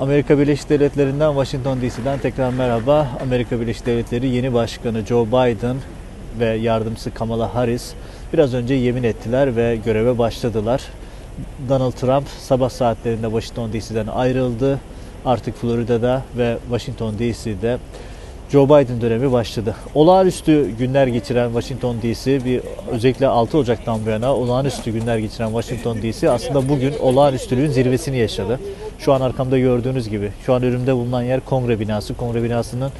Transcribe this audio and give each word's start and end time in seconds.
Amerika 0.00 0.38
Birleşik 0.38 0.68
Devletleri'nden 0.68 1.32
Washington 1.32 1.80
DC'den 1.80 2.18
tekrar 2.18 2.52
merhaba. 2.52 3.08
Amerika 3.22 3.60
Birleşik 3.60 3.86
Devletleri 3.86 4.28
yeni 4.28 4.54
başkanı 4.54 5.06
Joe 5.06 5.26
Biden 5.26 5.76
ve 6.40 6.46
yardımcısı 6.46 7.14
Kamala 7.14 7.54
Harris 7.54 7.92
biraz 8.32 8.54
önce 8.54 8.74
yemin 8.74 9.02
ettiler 9.02 9.56
ve 9.56 9.78
göreve 9.84 10.18
başladılar. 10.18 10.82
Donald 11.68 11.92
Trump 11.92 12.28
sabah 12.28 12.70
saatlerinde 12.70 13.26
Washington 13.26 13.72
DC'den 13.72 14.06
ayrıldı. 14.06 14.78
Artık 15.24 15.56
Florida'da 15.56 16.22
ve 16.38 16.58
Washington 16.70 17.14
DC'de 17.18 17.78
Joe 18.52 18.66
Biden 18.66 19.00
dönemi 19.00 19.32
başladı. 19.32 19.74
Olağanüstü 19.94 20.70
günler 20.78 21.06
geçiren 21.06 21.46
Washington 21.46 21.96
DC 22.02 22.44
bir 22.44 22.60
özellikle 22.90 23.26
6 23.26 23.58
Ocak'tan 23.58 24.06
bu 24.06 24.10
yana 24.10 24.36
olağanüstü 24.36 24.90
günler 24.90 25.18
geçiren 25.18 25.46
Washington 25.46 26.02
DC 26.02 26.30
aslında 26.30 26.68
bugün 26.68 26.94
olağanüstülüğün 27.00 27.70
zirvesini 27.70 28.18
yaşadı. 28.18 28.60
Şu 28.98 29.12
an 29.12 29.20
arkamda 29.20 29.58
gördüğünüz 29.58 30.08
gibi. 30.08 30.30
Şu 30.46 30.54
an 30.54 30.62
önümde 30.62 30.94
bulunan 30.94 31.22
yer 31.22 31.40
kongre 31.40 31.80
binası. 31.80 32.14
Kongre 32.14 32.42
binasının 32.42 32.90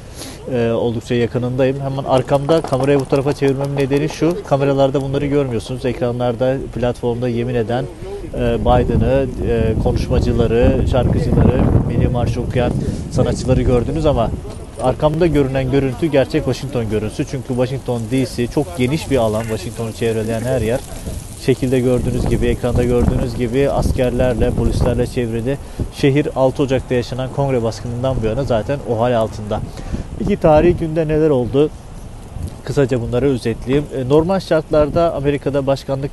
e, 0.53 0.71
oldukça 0.71 1.15
yakınındayım. 1.15 1.79
Hemen 1.79 2.03
arkamda 2.03 2.61
kamerayı 2.61 2.99
bu 2.99 3.05
tarafa 3.05 3.33
çevirmemin 3.33 3.77
nedeni 3.77 4.09
şu. 4.09 4.37
Kameralarda 4.45 5.01
bunları 5.01 5.25
görmüyorsunuz. 5.25 5.85
Ekranlarda 5.85 6.57
platformda 6.75 7.29
yemin 7.29 7.55
eden 7.55 7.85
e, 8.33 8.57
Biden'ı, 8.61 9.27
e, 9.47 9.73
konuşmacıları, 9.83 10.85
şarkıcıları, 10.91 11.61
milli 11.87 12.07
marş 12.07 12.37
okuyan 12.37 12.71
sanatçıları 13.11 13.61
gördünüz 13.61 14.05
ama 14.05 14.29
Arkamda 14.83 15.27
görünen 15.27 15.71
görüntü 15.71 16.05
gerçek 16.05 16.45
Washington 16.45 16.89
görüntüsü. 16.89 17.25
Çünkü 17.25 17.47
Washington 17.47 18.01
DC 18.11 18.47
çok 18.47 18.77
geniş 18.77 19.11
bir 19.11 19.17
alan. 19.17 19.41
Washington'u 19.41 19.93
çevreleyen 19.93 20.41
her 20.41 20.61
yer. 20.61 20.79
Şekilde 21.45 21.79
gördüğünüz 21.79 22.29
gibi, 22.29 22.45
ekranda 22.47 22.83
gördüğünüz 22.83 23.35
gibi 23.35 23.69
askerlerle, 23.69 24.51
polislerle 24.51 25.07
çevrili. 25.07 25.57
Şehir 25.95 26.27
6 26.35 26.63
Ocak'ta 26.63 26.95
yaşanan 26.95 27.29
kongre 27.35 27.63
baskınından 27.63 28.15
bu 28.21 28.25
yana 28.25 28.43
zaten 28.43 28.79
o 28.89 28.99
hal 28.99 29.13
altında. 29.13 29.59
İki 30.19 30.37
tarihi 30.37 30.77
günde 30.77 31.07
neler 31.07 31.29
oldu? 31.29 31.69
Kısaca 32.65 33.01
bunları 33.01 33.25
özetleyeyim. 33.25 33.85
E, 33.95 34.09
normal 34.09 34.39
şartlarda 34.39 35.13
Amerika'da 35.13 35.67
başkanlık 35.67 36.11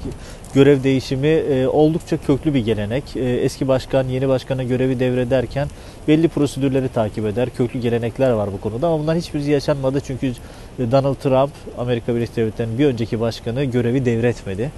görev 0.54 0.82
değişimi 0.82 1.26
e, 1.26 1.66
oldukça 1.66 2.16
köklü 2.16 2.54
bir 2.54 2.64
gelenek. 2.64 3.16
E, 3.16 3.20
eski 3.20 3.68
başkan 3.68 4.08
yeni 4.08 4.28
başkana 4.28 4.62
görevi 4.62 5.00
devrederken 5.00 5.68
belli 6.08 6.28
prosedürleri 6.28 6.88
takip 6.88 7.26
eder. 7.26 7.48
Köklü 7.50 7.80
gelenekler 7.80 8.30
var 8.30 8.52
bu 8.52 8.60
konuda 8.60 8.86
ama 8.86 8.98
bunlar 9.02 9.16
hiçbiri 9.16 9.50
yaşanmadı 9.50 10.00
çünkü 10.06 10.32
Donald 10.78 11.14
Trump 11.14 11.50
Amerika 11.78 12.14
Birleşik 12.14 12.36
Devletleri'nin 12.36 12.78
bir 12.78 12.86
önceki 12.86 13.20
başkanı 13.20 13.64
görevi 13.64 14.04
devretmedi. 14.04 14.70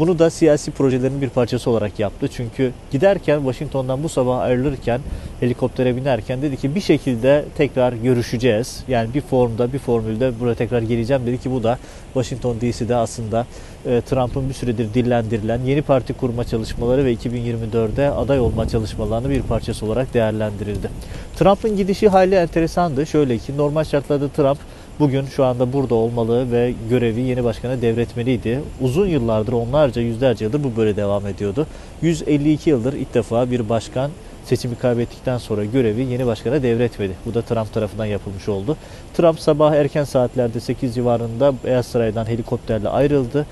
Bunu 0.00 0.18
da 0.18 0.30
siyasi 0.30 0.70
projelerin 0.70 1.20
bir 1.20 1.28
parçası 1.28 1.70
olarak 1.70 1.98
yaptı. 1.98 2.28
Çünkü 2.28 2.72
giderken 2.90 3.38
Washington'dan 3.38 4.02
bu 4.02 4.08
sabah 4.08 4.38
ayrılırken 4.38 5.00
helikoptere 5.40 5.96
binerken 5.96 6.42
dedi 6.42 6.56
ki 6.56 6.74
bir 6.74 6.80
şekilde 6.80 7.44
tekrar 7.56 7.92
görüşeceğiz. 7.92 8.84
Yani 8.88 9.14
bir 9.14 9.20
formda 9.20 9.72
bir 9.72 9.78
formülde 9.78 10.40
buraya 10.40 10.54
tekrar 10.54 10.82
geleceğim 10.82 11.26
dedi 11.26 11.40
ki 11.40 11.50
bu 11.50 11.62
da 11.62 11.78
Washington 12.14 12.60
DC'de 12.60 12.96
aslında 12.96 13.46
e, 13.86 14.00
Trump'ın 14.00 14.48
bir 14.48 14.54
süredir 14.54 14.94
dillendirilen 14.94 15.60
yeni 15.60 15.82
parti 15.82 16.12
kurma 16.12 16.44
çalışmaları 16.44 17.04
ve 17.04 17.14
2024'de 17.14 18.10
aday 18.10 18.40
olma 18.40 18.68
çalışmalarının 18.68 19.30
bir 19.30 19.42
parçası 19.42 19.86
olarak 19.86 20.14
değerlendirildi. 20.14 20.90
Trump'ın 21.36 21.76
gidişi 21.76 22.08
hayli 22.08 22.34
enteresandı. 22.34 23.06
Şöyle 23.06 23.38
ki 23.38 23.56
normal 23.56 23.84
şartlarda 23.84 24.28
Trump 24.28 24.58
bugün 25.00 25.26
şu 25.26 25.44
anda 25.44 25.72
burada 25.72 25.94
olmalı 25.94 26.52
ve 26.52 26.74
görevi 26.90 27.20
yeni 27.20 27.44
başkana 27.44 27.82
devretmeliydi. 27.82 28.60
Uzun 28.80 29.06
yıllardır 29.06 29.52
onlarca 29.52 30.02
yüzlerce 30.02 30.44
yıldır 30.44 30.64
bu 30.64 30.76
böyle 30.76 30.96
devam 30.96 31.26
ediyordu. 31.26 31.66
152 32.02 32.70
yıldır 32.70 32.92
ilk 32.92 33.14
defa 33.14 33.50
bir 33.50 33.68
başkan 33.68 34.10
seçimi 34.44 34.76
kaybettikten 34.76 35.38
sonra 35.38 35.64
görevi 35.64 36.02
yeni 36.02 36.26
başkana 36.26 36.62
devretmedi. 36.62 37.12
Bu 37.26 37.34
da 37.34 37.42
Trump 37.42 37.72
tarafından 37.74 38.06
yapılmış 38.06 38.48
oldu. 38.48 38.76
Trump 39.14 39.40
sabah 39.40 39.74
erken 39.74 40.04
saatlerde 40.04 40.60
8 40.60 40.94
civarında 40.94 41.54
Beyaz 41.64 41.86
Saray'dan 41.86 42.26
helikopterle 42.26 42.88
ayrıldı 42.88 43.46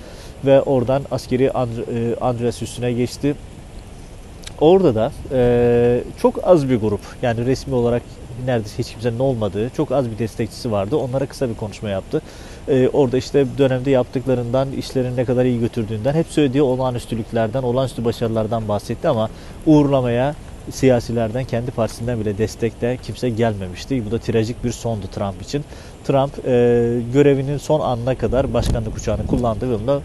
ve 0.44 0.62
oradan 0.62 1.02
askeri 1.10 1.44
e, 1.44 1.50
Andreas 2.20 2.62
üstüne 2.62 2.92
geçti. 2.92 3.34
Orada 4.60 4.94
da 4.94 5.12
e, 5.32 6.00
çok 6.22 6.48
az 6.48 6.70
bir 6.70 6.76
grup 6.76 7.00
yani 7.22 7.46
resmi 7.46 7.74
olarak 7.74 8.02
neredeyse 8.46 8.78
hiç 8.78 8.90
kimsenin 8.90 9.18
olmadığı 9.18 9.70
çok 9.70 9.92
az 9.92 10.10
bir 10.10 10.18
destekçisi 10.18 10.72
vardı. 10.72 10.96
Onlara 10.96 11.26
kısa 11.26 11.48
bir 11.48 11.54
konuşma 11.54 11.88
yaptı. 11.88 12.22
Ee, 12.68 12.88
orada 12.92 13.16
işte 13.18 13.46
dönemde 13.58 13.90
yaptıklarından, 13.90 14.72
işlerin 14.72 15.16
ne 15.16 15.24
kadar 15.24 15.44
iyi 15.44 15.60
götürdüğünden, 15.60 16.14
hep 16.14 16.26
söylediği 16.26 16.62
olağanüstülüklerden, 16.62 17.62
olağanüstü 17.62 18.04
başarılardan 18.04 18.68
bahsetti 18.68 19.08
ama 19.08 19.30
uğurlamaya 19.66 20.34
siyasilerden, 20.70 21.44
kendi 21.44 21.70
partisinden 21.70 22.20
bile 22.20 22.38
destekte 22.38 22.98
kimse 23.02 23.30
gelmemişti. 23.30 24.06
Bu 24.06 24.10
da 24.10 24.18
trajik 24.18 24.64
bir 24.64 24.72
sondu 24.72 25.06
Trump 25.06 25.42
için. 25.42 25.64
Trump 26.04 26.38
e, 26.38 26.50
görevinin 27.12 27.58
son 27.58 27.80
anına 27.80 28.14
kadar 28.14 28.54
başkanlık 28.54 28.96
uçağını 28.96 29.26
kullandı 29.26 29.70
ve 29.70 29.74
onunla 29.74 30.00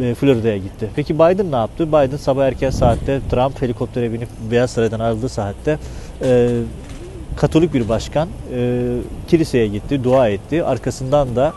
e, 0.00 0.14
Florida'ya 0.14 0.56
gitti. 0.56 0.90
Peki 0.96 1.14
Biden 1.14 1.52
ne 1.52 1.56
yaptı? 1.56 1.88
Biden 1.88 2.16
sabah 2.16 2.44
erken 2.44 2.70
saatte 2.70 3.20
Trump 3.30 3.62
helikoptere 3.62 4.12
binip 4.12 4.28
Beyaz 4.50 4.70
Saray'dan 4.70 5.00
ayrıldığı 5.00 5.28
saatte 5.28 5.78
e, 6.22 6.50
Katolik 7.36 7.74
bir 7.74 7.88
başkan 7.88 8.28
e, 8.54 8.80
kiliseye 9.28 9.66
gitti, 9.66 10.04
dua 10.04 10.28
etti. 10.28 10.64
Arkasından 10.64 11.36
da 11.36 11.52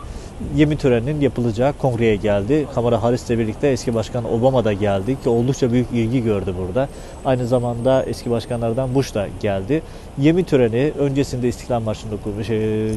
yemin 0.56 0.76
töreninin 0.76 1.20
yapılacağı 1.20 1.72
kongreye 1.72 2.16
geldi. 2.16 2.66
Kamala 2.74 3.02
Harris 3.02 3.30
ile 3.30 3.38
birlikte 3.38 3.68
eski 3.68 3.94
başkan 3.94 4.32
Obama 4.32 4.64
da 4.64 4.72
geldi 4.72 5.22
ki 5.22 5.28
oldukça 5.28 5.72
büyük 5.72 5.90
ilgi 5.92 6.24
gördü 6.24 6.54
burada. 6.58 6.88
Aynı 7.24 7.46
zamanda 7.46 8.04
eski 8.04 8.30
başkanlardan 8.30 8.94
Bush 8.94 9.14
da 9.14 9.26
geldi. 9.40 9.82
Yemin 10.18 10.44
töreni 10.44 10.92
öncesinde 10.98 11.48
İstiklal 11.48 11.80
Marşı'nın 11.80 12.12
okunmuş, 12.12 12.50
e, 12.50 12.90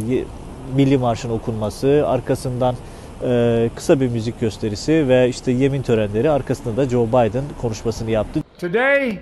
Milli 0.76 0.98
Marş'ın 0.98 1.30
okunması, 1.30 2.04
arkasından 2.08 2.76
e, 3.24 3.70
kısa 3.76 4.00
bir 4.00 4.08
müzik 4.08 4.40
gösterisi 4.40 5.08
ve 5.08 5.30
işte 5.30 5.52
yemin 5.52 5.82
törenleri 5.82 6.30
arkasında 6.30 6.78
da 6.78 6.90
Joe 6.90 7.08
Biden 7.08 7.44
konuşmasını 7.62 8.12
yaptı. 8.12 8.44
Today 8.60 9.20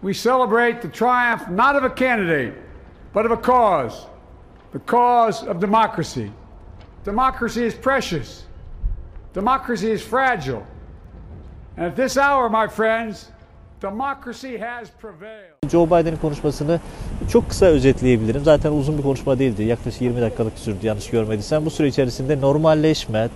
we 0.00 0.12
celebrate 0.12 0.80
the 0.80 0.90
triumph 0.90 1.48
not 1.50 1.76
of 1.76 1.84
a 1.84 1.94
candidate 1.96 2.71
but 3.14 3.26
of 3.26 3.32
a 3.32 3.36
cause, 3.36 4.06
the 4.72 4.78
cause 4.78 5.48
of 5.48 5.60
democracy. 5.60 6.30
Democracy 7.04 7.66
is 7.66 7.74
precious. 7.74 8.44
Democracy 9.34 9.92
is 9.92 10.02
fragile. 10.02 10.62
And 11.76 11.86
at 11.86 11.96
this 11.96 12.16
hour, 12.16 12.48
my 12.48 12.68
friends, 12.68 13.26
democracy 13.80 14.56
has 14.58 14.90
prevailed. 14.90 15.70
Joe 15.70 15.86
Biden'in 15.86 16.16
konuşmasını 16.16 16.80
çok 17.32 17.48
kısa 17.48 17.66
özetleyebilirim. 17.66 18.44
Zaten 18.44 18.72
uzun 18.72 18.98
bir 18.98 19.02
konuşma 19.02 19.38
değildi. 19.38 19.62
Yaklaşık 19.62 20.02
20 20.02 20.20
dakikalık 20.20 20.58
sürdü 20.58 20.86
yanlış 20.86 21.10
görmediysen. 21.10 21.64
Bu 21.64 21.70
süre 21.70 21.88
içerisinde 21.88 22.40
normalleşme, 22.40 23.28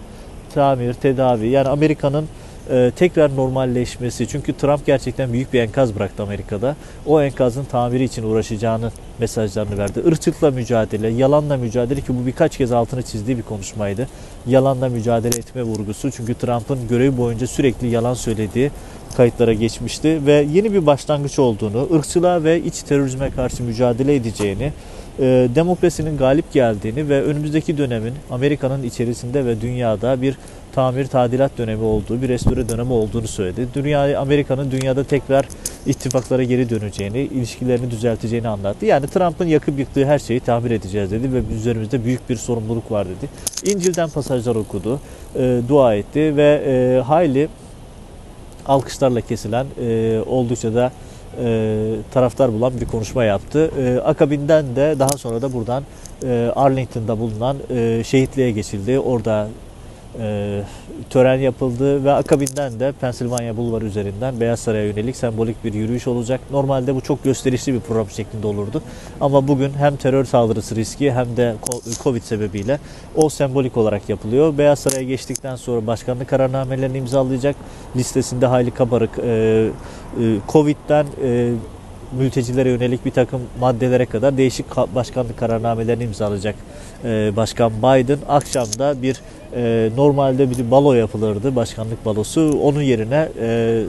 tamir, 0.54 0.94
tedavi 0.94 1.48
yani 1.48 1.68
Amerika'nın 1.68 2.28
e, 2.70 2.92
tekrar 2.96 3.36
normalleşmesi. 3.36 4.28
Çünkü 4.28 4.52
Trump 4.52 4.86
gerçekten 4.86 5.32
büyük 5.32 5.52
bir 5.52 5.60
enkaz 5.60 5.94
bıraktı 5.94 6.22
Amerika'da. 6.22 6.76
O 7.06 7.22
enkazın 7.22 7.64
tamiri 7.64 8.04
için 8.04 8.22
uğraşacağını 8.22 8.90
mesajlarını 9.18 9.78
verdi. 9.78 10.02
Irkçılıkla 10.06 10.50
mücadele, 10.50 11.08
yalanla 11.08 11.56
mücadele 11.56 12.00
ki 12.00 12.08
bu 12.22 12.26
birkaç 12.26 12.56
kez 12.56 12.72
altını 12.72 13.02
çizdiği 13.02 13.38
bir 13.38 13.42
konuşmaydı. 13.42 14.08
Yalanla 14.46 14.88
mücadele 14.88 15.38
etme 15.38 15.62
vurgusu. 15.62 16.10
Çünkü 16.10 16.34
Trump'ın 16.34 16.88
görevi 16.88 17.16
boyunca 17.16 17.46
sürekli 17.46 17.88
yalan 17.88 18.14
söylediği 18.14 18.70
kayıtlara 19.16 19.52
geçmişti 19.52 20.26
ve 20.26 20.46
yeni 20.52 20.72
bir 20.72 20.86
başlangıç 20.86 21.38
olduğunu, 21.38 21.88
ırkçılığa 21.94 22.44
ve 22.44 22.62
iç 22.62 22.82
terörizme 22.82 23.30
karşı 23.30 23.62
mücadele 23.62 24.14
edeceğini, 24.14 24.72
e, 25.18 25.48
demokrasinin 25.54 26.16
galip 26.16 26.52
geldiğini 26.52 27.08
ve 27.08 27.22
önümüzdeki 27.22 27.78
dönemin 27.78 28.14
Amerika'nın 28.30 28.82
içerisinde 28.82 29.46
ve 29.46 29.60
dünyada 29.60 30.22
bir 30.22 30.36
tamir 30.76 31.06
tadilat 31.06 31.58
dönemi 31.58 31.82
olduğu, 31.82 32.22
bir 32.22 32.28
restore 32.28 32.68
dönemi 32.68 32.92
olduğunu 32.92 33.28
söyledi. 33.28 33.68
Dünya 33.74 34.20
Amerika'nın 34.20 34.70
dünyada 34.70 35.04
tekrar 35.04 35.48
ittifaklara 35.86 36.42
geri 36.42 36.70
döneceğini, 36.70 37.18
ilişkilerini 37.18 37.90
düzelteceğini 37.90 38.48
anlattı. 38.48 38.86
Yani 38.86 39.06
Trump'ın 39.06 39.46
yakıp 39.46 39.78
yıktığı 39.78 40.06
her 40.06 40.18
şeyi 40.18 40.40
tamir 40.40 40.70
edeceğiz 40.70 41.10
dedi 41.10 41.32
ve 41.32 41.40
üzerimizde 41.54 42.04
büyük 42.04 42.30
bir 42.30 42.36
sorumluluk 42.36 42.90
var 42.90 43.06
dedi. 43.06 43.28
İncil'den 43.74 44.08
pasajlar 44.08 44.54
okudu, 44.54 45.00
e, 45.36 45.60
dua 45.68 45.94
etti 45.94 46.36
ve 46.36 46.62
e, 46.66 47.02
hayli 47.02 47.48
alkışlarla 48.66 49.20
kesilen 49.20 49.66
e, 49.80 50.20
oldukça 50.26 50.74
da 50.74 50.92
e, 51.44 51.78
taraftar 52.12 52.52
bulan 52.52 52.72
bir 52.80 52.86
konuşma 52.86 53.24
yaptı. 53.24 53.70
E, 53.80 54.00
akabinden 54.00 54.76
de 54.76 54.96
daha 54.98 55.18
sonra 55.18 55.42
da 55.42 55.52
buradan 55.52 55.82
e, 56.24 56.52
Arlington'da 56.56 57.18
bulunan 57.18 57.56
e, 57.70 58.02
şehitliğe 58.04 58.50
geçildi. 58.50 58.98
Orada 58.98 59.48
e, 60.20 60.62
tören 61.10 61.38
yapıldı 61.38 62.04
ve 62.04 62.12
akabinden 62.12 62.80
de 62.80 62.92
Pennsylvania 63.00 63.56
Bulvarı 63.56 63.84
üzerinden 63.84 64.40
Beyaz 64.40 64.60
Saray'a 64.60 64.84
yönelik 64.84 65.16
sembolik 65.16 65.64
bir 65.64 65.74
yürüyüş 65.74 66.06
olacak. 66.06 66.40
Normalde 66.50 66.94
bu 66.94 67.00
çok 67.00 67.24
gösterişli 67.24 67.74
bir 67.74 67.80
program 67.80 68.10
şeklinde 68.10 68.46
olurdu. 68.46 68.82
Ama 69.20 69.48
bugün 69.48 69.72
hem 69.72 69.96
terör 69.96 70.24
saldırısı 70.24 70.76
riski 70.76 71.12
hem 71.12 71.36
de 71.36 71.54
Covid 72.02 72.22
sebebiyle 72.22 72.78
o 73.14 73.28
sembolik 73.28 73.76
olarak 73.76 74.08
yapılıyor. 74.08 74.58
Beyaz 74.58 74.78
Saray'a 74.78 75.02
geçtikten 75.02 75.56
sonra 75.56 75.86
başkanlık 75.86 76.28
kararnamelerini 76.28 76.98
imzalayacak. 76.98 77.56
Listesinde 77.96 78.46
hayli 78.46 78.70
kabarık 78.70 79.18
e, 79.18 79.26
e, 79.26 80.36
Covid'den 80.48 81.06
e, 81.22 81.52
mültecilere 82.12 82.70
yönelik 82.70 83.04
bir 83.04 83.10
takım 83.10 83.40
maddelere 83.60 84.06
kadar 84.06 84.36
değişik 84.36 84.76
başkanlık 84.76 85.38
kararnamelerini 85.38 86.04
imzalayacak 86.04 86.54
Başkan 87.36 87.72
Biden. 87.78 88.18
Akşamda 88.28 89.02
bir 89.02 89.20
normalde 89.96 90.50
bir 90.50 90.70
balo 90.70 90.92
yapılırdı, 90.92 91.56
başkanlık 91.56 92.04
balosu. 92.04 92.58
Onun 92.62 92.82
yerine 92.82 93.28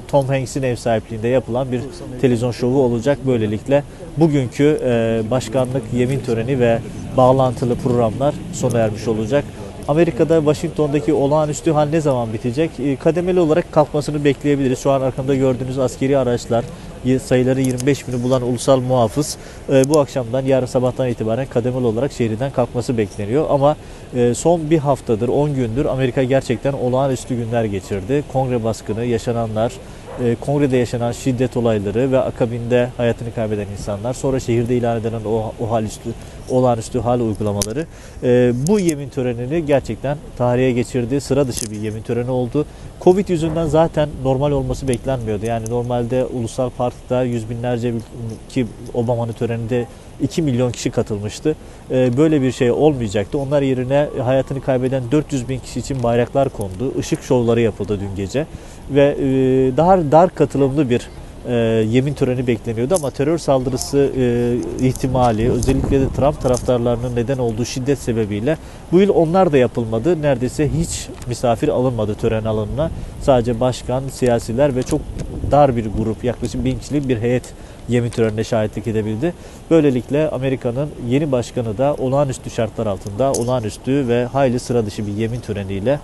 Tom 0.07 0.27
Hanks'in 0.27 0.63
ev 0.63 0.75
sahipliğinde 0.75 1.27
yapılan 1.27 1.71
bir 1.71 1.81
televizyon 2.21 2.51
şovu 2.51 2.81
olacak. 2.81 3.17
Böylelikle 3.27 3.83
bugünkü 4.17 4.79
başkanlık 5.31 5.83
yemin 5.93 6.19
töreni 6.19 6.59
ve 6.59 6.79
bağlantılı 7.17 7.75
programlar 7.75 8.35
sona 8.53 8.79
ermiş 8.79 9.07
olacak. 9.07 9.43
Amerika'da 9.87 10.37
Washington'daki 10.37 11.13
olağanüstü 11.13 11.71
hal 11.71 11.89
ne 11.89 12.01
zaman 12.01 12.33
bitecek? 12.33 12.71
E, 12.79 12.95
kademeli 12.95 13.39
olarak 13.39 13.71
kalkmasını 13.71 14.23
bekleyebiliriz. 14.23 14.79
Şu 14.79 14.91
an 14.91 15.01
arkamda 15.01 15.35
gördüğünüz 15.35 15.79
askeri 15.79 16.17
araçlar 16.17 16.65
sayıları 17.23 17.61
25 17.61 18.07
bini 18.07 18.23
bulan 18.23 18.41
ulusal 18.41 18.79
muhafız 18.79 19.37
e, 19.69 19.89
bu 19.89 19.99
akşamdan 19.99 20.45
yarın 20.45 20.65
sabahtan 20.65 21.07
itibaren 21.07 21.45
kademeli 21.45 21.85
olarak 21.85 22.11
şehirden 22.11 22.51
kalkması 22.51 22.97
bekleniyor. 22.97 23.45
Ama 23.49 23.75
e, 24.15 24.33
son 24.33 24.69
bir 24.69 24.77
haftadır 24.77 25.27
10 25.27 25.55
gündür 25.55 25.85
Amerika 25.85 26.23
gerçekten 26.23 26.73
olağanüstü 26.73 27.35
günler 27.35 27.63
geçirdi. 27.63 28.23
Kongre 28.33 28.63
baskını, 28.63 29.05
yaşananlar, 29.05 29.73
kongrede 30.41 30.77
yaşanan 30.77 31.11
şiddet 31.11 31.57
olayları 31.57 32.11
ve 32.11 32.19
akabinde 32.19 32.89
hayatını 32.97 33.33
kaybeden 33.33 33.67
insanlar, 33.77 34.13
sonra 34.13 34.39
şehirde 34.39 34.75
ilan 34.75 34.99
edilen 34.99 35.21
o, 35.25 35.53
o 35.59 35.71
hal 35.71 35.83
üstü, 35.83 36.09
olağanüstü 36.49 36.99
hal 36.99 37.19
uygulamaları 37.19 37.85
e, 38.23 38.53
bu 38.67 38.79
yemin 38.79 39.09
törenini 39.09 39.65
gerçekten 39.65 40.17
tarihe 40.37 40.71
geçirdi. 40.71 41.21
Sıra 41.21 41.47
dışı 41.47 41.71
bir 41.71 41.77
yemin 41.77 42.01
töreni 42.01 42.31
oldu. 42.31 42.65
Covid 43.01 43.29
yüzünden 43.29 43.65
zaten 43.65 44.09
normal 44.23 44.51
olması 44.51 44.87
beklenmiyordu. 44.87 45.45
Yani 45.45 45.69
normalde 45.69 46.25
Ulusal 46.25 46.69
Park'ta 46.69 47.23
yüz 47.23 47.49
binlerce 47.49 47.93
ki 48.49 48.67
Obama'nın 48.93 49.33
töreninde 49.33 49.87
2 50.21 50.41
milyon 50.41 50.71
kişi 50.71 50.91
katılmıştı. 50.91 51.55
E, 51.91 52.17
böyle 52.17 52.41
bir 52.41 52.51
şey 52.51 52.71
olmayacaktı. 52.71 53.37
Onlar 53.37 53.61
yerine 53.61 54.07
hayatını 54.23 54.61
kaybeden 54.61 55.03
400 55.11 55.49
bin 55.49 55.59
kişi 55.59 55.79
için 55.79 56.03
bayraklar 56.03 56.49
kondu. 56.49 56.93
Işık 56.99 57.23
şovları 57.23 57.61
yapıldı 57.61 57.99
dün 57.99 58.15
gece. 58.15 58.45
Ve 58.91 59.15
e, 59.19 59.25
daha 59.77 60.11
dar 60.11 60.35
katılımlı 60.35 60.89
bir 60.89 61.09
e, 61.47 61.53
yemin 61.89 62.13
töreni 62.13 62.47
bekleniyordu 62.47 62.95
ama 62.95 63.11
terör 63.11 63.37
saldırısı 63.37 64.11
e, 64.17 64.55
ihtimali 64.87 65.51
özellikle 65.51 66.01
de 66.01 66.09
Trump 66.09 66.41
taraftarlarının 66.41 67.15
neden 67.15 67.37
olduğu 67.37 67.65
şiddet 67.65 67.99
sebebiyle 67.99 68.57
bu 68.91 68.99
yıl 68.99 69.09
onlar 69.09 69.51
da 69.51 69.57
yapılmadı. 69.57 70.21
Neredeyse 70.21 70.69
hiç 70.69 71.07
misafir 71.27 71.67
alınmadı 71.67 72.15
tören 72.15 72.45
alanına. 72.45 72.91
Sadece 73.21 73.59
başkan, 73.59 74.03
siyasiler 74.11 74.75
ve 74.75 74.83
çok 74.83 75.01
dar 75.51 75.75
bir 75.75 75.85
grup 75.85 76.23
yaklaşık 76.23 76.65
bin 76.65 76.79
kişilik 76.79 77.07
bir 77.07 77.17
heyet 77.17 77.43
yemin 77.89 78.09
törenine 78.09 78.43
şahitlik 78.43 78.87
edebildi. 78.87 79.33
Böylelikle 79.71 80.29
Amerika'nın 80.29 80.89
yeni 81.09 81.31
başkanı 81.31 81.77
da 81.77 81.95
olağanüstü 81.95 82.49
şartlar 82.49 82.87
altında 82.87 83.31
olağanüstü 83.31 84.07
ve 84.07 84.25
hayli 84.25 84.59
sıra 84.59 84.85
dışı 84.85 85.07
bir 85.07 85.11
yemin 85.11 85.39
töreniyle 85.39 85.99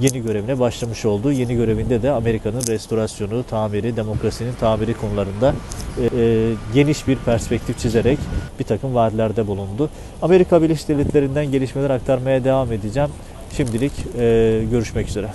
yeni 0.00 0.22
görevine 0.22 0.58
başlamış 0.58 1.04
oldu. 1.04 1.32
Yeni 1.32 1.54
görevinde 1.54 2.02
de 2.02 2.10
Amerika'nın 2.10 2.66
restorasyonu, 2.68 3.44
tamiri, 3.50 3.96
demokrasinin 3.96 4.54
tamiri 4.60 4.94
konularında 4.94 5.54
e, 6.00 6.20
e, 6.20 6.52
geniş 6.74 7.08
bir 7.08 7.16
perspektif 7.16 7.78
çizerek 7.78 8.18
bir 8.58 8.64
takım 8.64 8.94
vaatlerde 8.94 9.46
bulundu. 9.46 9.90
Amerika 10.22 10.62
Birleşik 10.62 10.88
Devletleri'nden 10.88 11.52
gelişmeler 11.52 11.90
aktarmaya 11.90 12.44
devam 12.44 12.72
edeceğim. 12.72 13.10
Şimdilik 13.56 13.92
e, 14.18 14.64
görüşmek 14.70 15.08
üzere. 15.08 15.28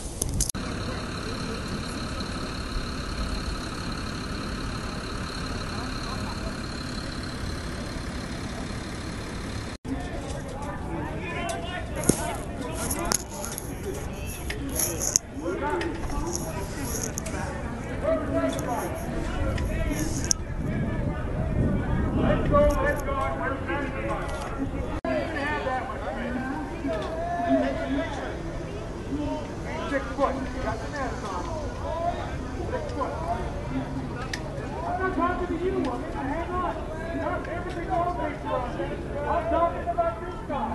talking 39.50 39.90
about 39.90 40.22
this 40.22 40.36
guy. 40.48 40.72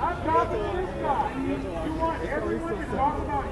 I'm 0.00 0.24
talking 0.24 0.62
to 0.62 0.76
this 0.76 0.94
guy. 1.02 1.84
You 1.86 1.92
want 1.94 2.22
everyone 2.22 2.78
to 2.78 2.84
talk 2.96 3.18
about 3.18 3.51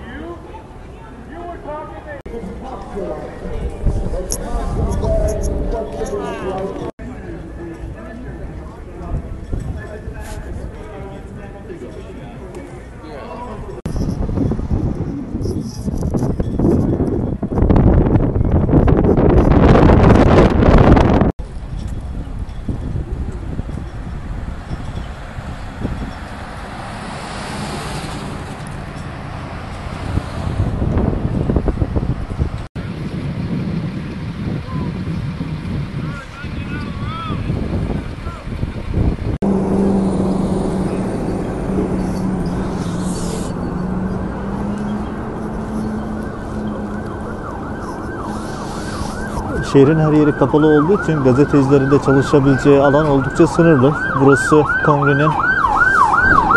Şehrin 49.72 49.98
her 49.98 50.12
yeri 50.12 50.38
kapalı 50.38 50.66
olduğu 50.66 51.02
için 51.02 51.24
gazetecilerin 51.24 51.90
de 51.90 52.02
çalışabileceği 52.06 52.80
alan 52.80 53.06
oldukça 53.06 53.46
sınırlı. 53.46 53.92
Burası 54.20 54.62
kongrenin 54.86 55.30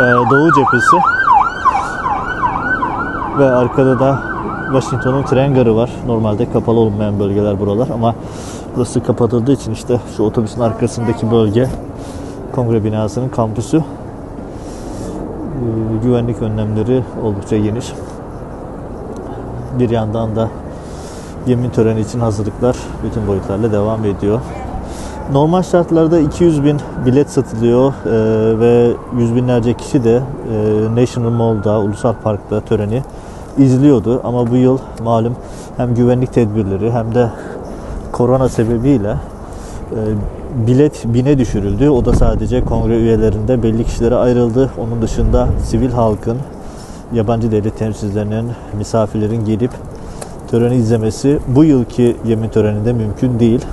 e, 0.02 0.06
doğu 0.32 0.54
cephesi. 0.54 0.98
Ve 3.40 3.52
arkada 3.52 4.00
da 4.00 4.20
Washington'un 4.72 5.24
tren 5.24 5.54
garı 5.54 5.76
var. 5.76 5.90
Normalde 6.08 6.52
kapalı 6.52 6.80
olmayan 6.80 7.20
bölgeler 7.20 7.60
buralar 7.60 7.88
ama 7.94 8.16
burası 8.76 9.04
kapatıldığı 9.04 9.52
için 9.52 9.72
işte 9.72 10.00
şu 10.18 10.24
otobüsün 10.24 10.62
arkasındaki 10.62 11.32
bölge 11.32 11.70
kongre 12.52 12.84
binasının 12.84 13.30
kampüsü. 13.30 13.78
E, 13.78 13.84
güvenlik 16.04 16.42
önlemleri 16.42 17.04
oldukça 17.24 17.58
geniş. 17.58 17.94
Bir 19.80 19.90
yandan 19.90 20.36
da 20.36 20.50
yemin 21.48 21.70
töreni 21.70 22.00
için 22.00 22.20
hazırlıklar 22.20 22.76
bütün 23.04 23.28
boyutlarla 23.28 23.72
devam 23.72 24.06
ediyor. 24.06 24.40
Normal 25.32 25.64
şartlarda 25.64 26.20
200 26.20 26.64
bin 26.64 26.80
bilet 27.06 27.30
satılıyor 27.30 27.94
e, 28.06 28.60
ve 28.60 28.92
yüz 29.18 29.36
binlerce 29.36 29.74
kişi 29.74 30.04
de 30.04 30.16
e, 30.16 31.02
National 31.02 31.30
Mall'da, 31.30 31.80
Ulusal 31.80 32.14
Park'ta 32.24 32.62
töreni 32.62 33.02
izliyordu. 33.58 34.22
Ama 34.24 34.52
bu 34.52 34.56
yıl 34.56 34.78
malum 35.04 35.36
hem 35.78 35.96
güvenlik 35.96 36.34
tedbirleri 36.34 36.92
hem 36.92 37.16
de 37.16 37.30
korona 38.12 38.50
sebebiyle 38.50 39.16
e, 39.92 40.00
bilet 40.68 41.04
bine 41.06 41.38
düşürüldü. 41.38 41.90
O 41.90 42.06
da 42.06 42.14
sadece 42.14 42.66
kongre 42.66 42.98
üyelerinde 42.98 43.64
belli 43.64 43.84
kişilere 43.84 44.16
ayrıldı. 44.16 44.72
Onun 44.78 45.02
dışında 45.02 45.48
sivil 45.66 45.92
halkın, 45.92 46.38
yabancı 47.14 47.52
devlet 47.52 47.78
temsilcilerinin, 47.78 48.52
misafirlerin 48.78 49.46
gelip 49.46 49.72
töreni 50.54 50.76
izlemesi 50.76 51.40
bu 51.48 51.64
yılki 51.64 52.16
yemin 52.26 52.50
töreninde 52.50 52.94
mümkün 52.94 53.40
değil. 53.40 53.66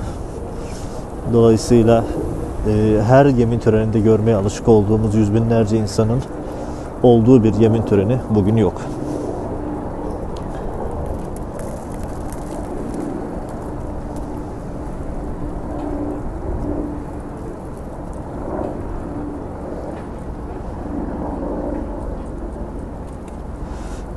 Dolayısıyla 1.32 2.04
e, 2.68 3.02
her 3.02 3.26
yemin 3.26 3.58
töreninde 3.58 4.00
görmeye 4.00 4.36
alışık 4.36 4.68
olduğumuz 4.68 5.14
yüz 5.14 5.34
binlerce 5.34 5.76
insanın 5.76 6.22
olduğu 7.02 7.44
bir 7.44 7.54
yemin 7.54 7.82
töreni 7.82 8.16
bugün 8.30 8.56
yok. 8.56 8.82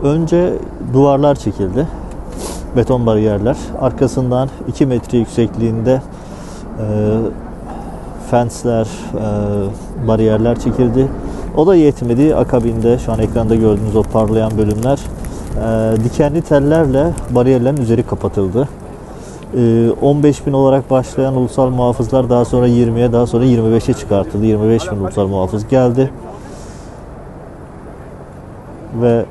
Önce 0.03 0.53
duvarlar 0.93 1.35
çekildi 1.35 1.87
beton 2.75 3.05
bariyerler. 3.05 3.57
Arkasından 3.81 4.49
2 4.67 4.85
metre 4.85 5.17
yüksekliğinde 5.17 6.01
fensler, 8.31 8.87
e, 9.13 10.07
bariyerler 10.07 10.59
çekildi. 10.59 11.07
O 11.57 11.67
da 11.67 11.75
yetmedi. 11.75 12.35
Akabinde 12.35 12.97
şu 12.97 13.11
an 13.11 13.19
ekranda 13.19 13.55
gördüğünüz 13.55 13.95
o 13.95 14.03
parlayan 14.03 14.51
bölümler 14.57 14.99
e, 15.57 16.03
dikenli 16.03 16.41
tellerle 16.41 17.13
bariyerlerin 17.29 17.77
üzeri 17.77 18.03
kapatıldı. 18.03 18.69
E, 19.57 19.91
15 20.01 20.47
bin 20.47 20.53
olarak 20.53 20.89
başlayan 20.89 21.35
ulusal 21.35 21.69
muhafızlar 21.69 22.29
daha 22.29 22.45
sonra 22.45 22.67
20'ye 22.67 23.11
daha 23.11 23.27
sonra 23.27 23.45
25'e 23.45 23.93
çıkartıldı. 23.93 24.45
25 24.45 24.91
bin 24.91 24.97
ulusal 24.97 25.27
muhafız 25.27 25.67
geldi. 25.67 26.11
Ve 29.01 29.25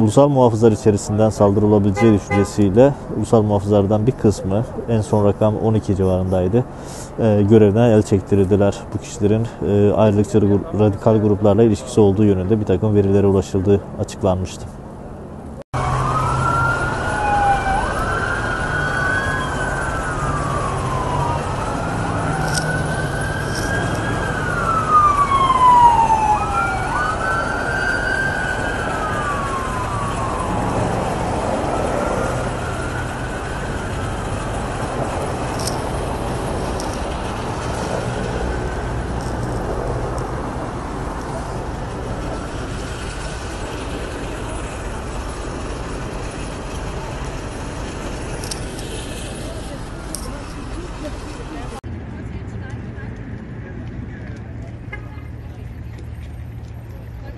ulusal 0.00 0.28
muhafızlar 0.28 0.72
içerisinden 0.72 1.30
saldırı 1.30 1.66
olabileceği 1.66 2.14
düşüncesiyle 2.14 2.94
ulusal 3.16 3.42
muhafızlardan 3.42 4.06
bir 4.06 4.12
kısmı 4.12 4.64
en 4.88 5.00
son 5.00 5.24
rakam 5.24 5.56
12 5.56 5.96
civarındaydı. 5.96 6.64
E, 7.18 7.42
görevden 7.50 7.90
el 7.90 8.02
çektirildiler. 8.02 8.74
Bu 8.94 8.98
kişilerin 8.98 9.46
e, 9.68 9.92
ayrılıkçı 9.92 10.40
radikal 10.78 11.16
gruplarla 11.16 11.62
ilişkisi 11.62 12.00
olduğu 12.00 12.24
yönünde 12.24 12.60
bir 12.60 12.64
takım 12.64 12.94
verilere 12.94 13.26
ulaşıldığı 13.26 13.80
açıklanmıştı. 14.00 14.77